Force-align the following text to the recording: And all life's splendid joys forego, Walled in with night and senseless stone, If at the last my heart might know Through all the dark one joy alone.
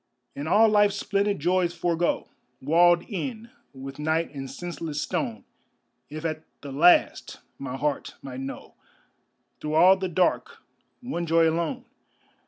And 0.35 0.47
all 0.47 0.67
life's 0.67 0.95
splendid 0.95 1.37
joys 1.39 1.75
forego, 1.75 2.27
Walled 2.59 3.03
in 3.03 3.51
with 3.71 3.99
night 3.99 4.33
and 4.33 4.49
senseless 4.49 4.99
stone, 4.99 5.45
If 6.09 6.25
at 6.25 6.43
the 6.61 6.71
last 6.71 7.39
my 7.59 7.77
heart 7.77 8.15
might 8.23 8.39
know 8.39 8.73
Through 9.59 9.75
all 9.75 9.97
the 9.97 10.09
dark 10.09 10.57
one 11.01 11.27
joy 11.27 11.47
alone. 11.47 11.85